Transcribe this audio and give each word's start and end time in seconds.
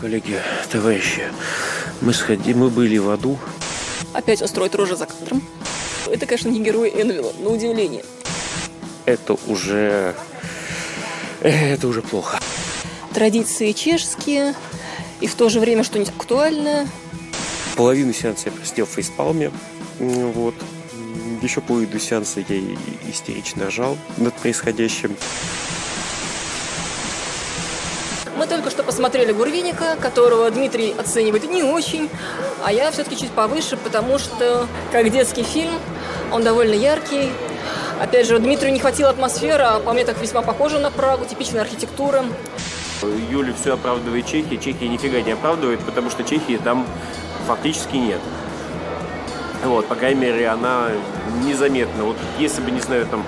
Коллеги, 0.00 0.40
товарищи, 0.70 1.24
мы, 2.00 2.14
сходи, 2.14 2.54
мы 2.54 2.70
были 2.70 2.98
в 2.98 3.10
аду. 3.10 3.36
Опять 4.12 4.40
он 4.40 4.46
строит 4.46 4.76
рожи 4.76 4.94
за 4.94 5.06
кадром. 5.06 5.42
Это, 6.06 6.24
конечно, 6.24 6.48
не 6.50 6.60
герой 6.60 6.90
Энвилла, 6.90 7.32
на 7.40 7.50
удивление. 7.50 8.04
Это 9.06 9.36
уже... 9.48 10.14
Это 11.40 11.88
уже 11.88 12.02
плохо. 12.02 12.38
Традиции 13.12 13.72
чешские, 13.72 14.54
и 15.20 15.26
в 15.26 15.34
то 15.34 15.48
же 15.48 15.58
время 15.58 15.82
что-нибудь 15.82 16.12
актуальное. 16.16 16.86
Половину 17.74 18.12
сеанса 18.12 18.44
я 18.46 18.52
просидел 18.52 18.86
в 18.86 18.90
фейспалме. 18.90 19.50
Вот. 19.98 20.54
Еще 21.42 21.60
половину 21.60 21.98
сеанса 21.98 22.44
я 22.48 22.60
истерично 23.10 23.68
жал 23.70 23.98
над 24.16 24.34
происходящим. 24.34 25.16
Только 28.48 28.70
что 28.70 28.82
посмотрели 28.82 29.32
Гурвиника, 29.32 29.96
которого 30.00 30.50
Дмитрий 30.50 30.94
оценивает 30.98 31.44
не 31.50 31.62
очень, 31.62 32.08
а 32.64 32.72
я 32.72 32.90
все-таки 32.90 33.16
чуть 33.16 33.30
повыше, 33.30 33.76
потому 33.76 34.18
что, 34.18 34.66
как 34.90 35.10
детский 35.10 35.42
фильм, 35.42 35.74
он 36.32 36.42
довольно 36.42 36.72
яркий. 36.74 37.30
Опять 38.00 38.26
же, 38.26 38.38
Дмитрию 38.38 38.72
не 38.72 38.80
хватило 38.80 39.10
атмосферы, 39.10 39.64
а 39.64 39.80
по 39.80 39.92
мне 39.92 40.04
так 40.04 40.18
весьма 40.20 40.40
похоже 40.40 40.78
на 40.78 40.90
Прагу, 40.90 41.26
типичная 41.26 41.62
архитектура. 41.62 42.24
Юля 43.30 43.52
все 43.60 43.74
оправдывает 43.74 44.26
Чехии, 44.26 44.56
Чехия 44.56 44.88
нифига 44.88 45.20
не 45.20 45.32
оправдывает, 45.32 45.80
потому 45.80 46.10
что 46.10 46.24
Чехии 46.24 46.58
там 46.62 46.86
фактически 47.46 47.96
нет. 47.96 48.20
Вот, 49.64 49.86
по 49.86 49.94
крайней 49.94 50.20
мере, 50.20 50.48
она 50.48 50.88
незаметна. 51.44 52.04
Вот 52.04 52.16
если 52.38 52.62
бы, 52.62 52.70
не 52.70 52.80
знаю, 52.80 53.06
там 53.06 53.24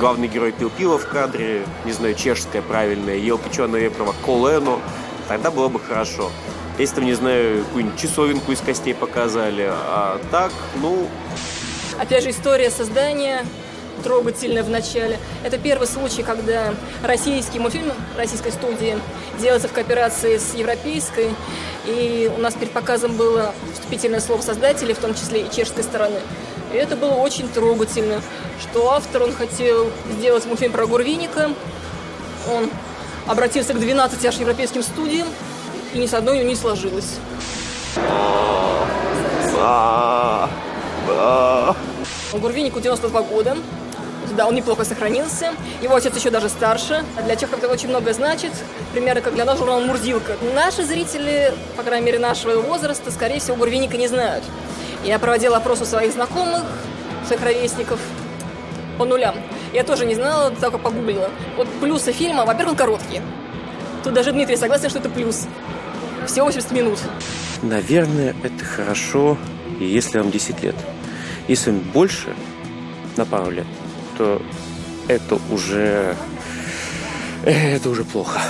главный 0.00 0.28
герой 0.28 0.50
пил 0.52 0.70
пиво 0.70 0.98
в 0.98 1.06
кадре, 1.06 1.62
не 1.84 1.92
знаю, 1.92 2.14
чешское 2.14 2.62
правильное, 2.62 3.16
ел 3.16 3.36
печеное 3.38 3.80
реброго 3.80 4.14
колено, 4.24 4.80
тогда 5.28 5.50
было 5.50 5.68
бы 5.68 5.78
хорошо. 5.78 6.30
Если 6.78 6.94
там, 6.96 7.04
не 7.04 7.12
знаю, 7.12 7.64
какую-нибудь 7.66 8.00
часовинку 8.00 8.50
из 8.50 8.60
костей 8.60 8.94
показали, 8.94 9.68
а 9.70 10.18
так, 10.30 10.50
ну... 10.80 11.06
Опять 11.98 12.24
же, 12.24 12.30
история 12.30 12.70
создания 12.70 13.44
трогательная 14.02 14.64
в 14.64 14.70
начале. 14.70 15.18
Это 15.44 15.58
первый 15.58 15.86
случай, 15.86 16.22
когда 16.22 16.74
российский 17.02 17.58
мультфильм 17.58 17.92
российской 18.16 18.50
студии 18.50 18.98
делается 19.38 19.68
в 19.68 19.72
кооперации 19.72 20.38
с 20.38 20.54
европейской. 20.54 21.28
И 21.84 22.30
у 22.34 22.40
нас 22.40 22.54
перед 22.54 22.72
показом 22.72 23.16
было 23.16 23.54
вступительное 23.74 24.20
слово 24.20 24.40
создателей, 24.40 24.94
в 24.94 24.98
том 24.98 25.14
числе 25.14 25.42
и 25.42 25.50
чешской 25.50 25.82
стороны. 25.82 26.20
И 26.72 26.76
это 26.76 26.96
было 26.96 27.14
очень 27.14 27.48
трогательно, 27.48 28.22
что 28.60 28.92
автор, 28.92 29.24
он 29.24 29.32
хотел 29.32 29.90
сделать 30.12 30.46
мультфильм 30.46 30.72
про 30.72 30.86
Гурвиника. 30.86 31.50
Он 32.50 32.70
обратился 33.26 33.74
к 33.74 33.80
12 33.80 34.24
аж 34.24 34.36
европейским 34.36 34.82
студиям, 34.82 35.26
и 35.94 35.98
ни 35.98 36.06
с 36.06 36.14
одной 36.14 36.36
у 36.36 36.40
него 36.40 36.50
не 36.50 36.56
сложилось. 36.56 37.16
Гурвинику 42.32 42.80
92 42.80 43.22
года. 43.22 43.56
Да, 44.36 44.46
он 44.46 44.54
неплохо 44.54 44.84
сохранился. 44.84 45.52
Его 45.82 45.96
отец 45.96 46.14
еще 46.16 46.30
даже 46.30 46.48
старше. 46.48 47.04
Для 47.24 47.36
чехов 47.36 47.58
это 47.58 47.68
очень 47.68 47.88
много 47.88 48.12
значит. 48.12 48.52
Примерно 48.92 49.20
как 49.22 49.34
для 49.34 49.44
нас 49.44 49.58
журнал 49.58 49.80
«Мурзилка». 49.80 50.36
Наши 50.54 50.84
зрители, 50.84 51.52
по 51.76 51.82
крайней 51.82 52.06
мере, 52.06 52.18
нашего 52.18 52.60
возраста, 52.60 53.10
скорее 53.10 53.40
всего, 53.40 53.56
Гурвиника 53.56 53.96
не 53.96 54.06
знают. 54.06 54.44
Я 55.04 55.18
проводила 55.18 55.56
опрос 55.56 55.80
у 55.80 55.84
своих 55.84 56.12
знакомых, 56.12 56.64
своих 57.26 57.42
ровесников 57.42 57.98
по 58.98 59.04
нулям. 59.04 59.34
Я 59.72 59.82
тоже 59.84 60.04
не 60.04 60.14
знала, 60.14 60.50
только 60.50 60.78
погуглила. 60.78 61.30
Вот 61.56 61.68
плюсы 61.80 62.12
фильма, 62.12 62.44
во-первых, 62.44 62.72
он 62.72 62.76
короткий. 62.76 63.22
Тут 64.04 64.14
даже 64.14 64.32
Дмитрий 64.32 64.56
согласен, 64.56 64.90
что 64.90 64.98
это 64.98 65.08
плюс. 65.08 65.46
Всего 66.26 66.46
80 66.46 66.70
минут. 66.72 66.98
Наверное, 67.62 68.34
это 68.42 68.64
хорошо, 68.64 69.38
если 69.78 70.18
вам 70.18 70.30
10 70.30 70.62
лет. 70.62 70.76
Если 71.48 71.70
вам 71.70 71.80
больше, 71.80 72.34
на 73.16 73.24
пару 73.24 73.50
лет, 73.50 73.66
то 74.18 74.40
это 75.08 75.38
уже... 75.50 76.14
Это 77.44 77.88
уже 77.88 78.04
плохо. 78.04 78.40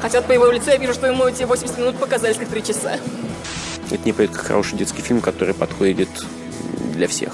Хотя 0.00 0.22
по 0.22 0.32
его 0.32 0.46
лицу 0.46 0.70
я 0.70 0.78
вижу, 0.78 0.94
что 0.94 1.06
ему 1.06 1.26
эти 1.26 1.42
80 1.42 1.78
минут 1.78 1.98
показались 1.98 2.36
как 2.36 2.48
3 2.48 2.62
часа. 2.62 2.98
Это 3.90 4.04
не 4.04 4.12
как 4.12 4.36
хороший 4.36 4.76
детский 4.76 5.02
фильм, 5.02 5.20
который 5.20 5.54
подходит 5.54 6.08
для 6.94 7.08
всех. 7.08 7.32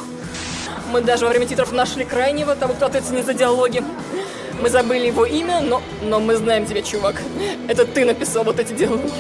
Мы 0.92 1.00
даже 1.00 1.24
во 1.24 1.30
время 1.30 1.46
титров 1.46 1.72
нашли 1.72 2.04
крайнего, 2.04 2.54
того, 2.54 2.74
кто 2.74 2.86
ответственен 2.86 3.24
за 3.24 3.34
диалоги. 3.34 3.82
Мы 4.62 4.70
забыли 4.70 5.06
его 5.06 5.26
имя, 5.26 5.60
но, 5.60 5.82
но 6.02 6.18
мы 6.20 6.36
знаем 6.36 6.64
тебя, 6.64 6.80
чувак. 6.80 7.20
Это 7.68 7.84
ты 7.84 8.04
написал 8.04 8.44
вот 8.44 8.58
эти 8.58 8.72
диалоги. 8.72 9.12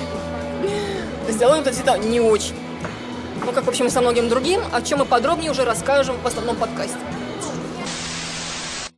С 1.28 1.34
диалогом 1.34 1.62
это 1.62 1.72
всегда 1.72 1.98
не 1.98 2.20
очень. 2.20 2.54
Ну, 3.44 3.52
как, 3.52 3.64
в 3.64 3.68
общем, 3.68 3.86
и 3.86 3.90
со 3.90 4.00
многим 4.00 4.28
другим, 4.28 4.60
о 4.72 4.80
чем 4.80 5.00
мы 5.00 5.04
подробнее 5.04 5.50
уже 5.50 5.64
расскажем 5.64 6.16
в 6.22 6.26
основном 6.26 6.56
подкасте. 6.56 6.96